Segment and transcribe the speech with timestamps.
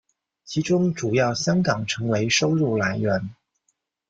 [0.45, 3.35] 其中主要香港成为收入来源。